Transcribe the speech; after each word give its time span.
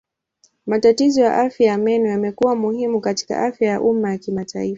Matatizo 0.65 1.21
ya 1.21 1.35
afya 1.37 1.67
ya 1.67 1.77
meno 1.77 2.09
yamekuwa 2.09 2.55
muhimu 2.55 3.01
katika 3.01 3.43
afya 3.45 3.69
ya 3.69 3.81
umma 3.81 4.09
ya 4.11 4.17
kimataifa. 4.17 4.69